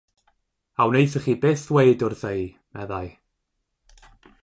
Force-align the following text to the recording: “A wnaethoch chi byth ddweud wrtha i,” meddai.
“A 0.81 0.87
wnaethoch 0.91 1.25
chi 1.27 1.33
byth 1.45 1.65
ddweud 1.67 2.01
wrtha 2.09 2.31
i,” 2.41 2.43
meddai. 2.79 3.07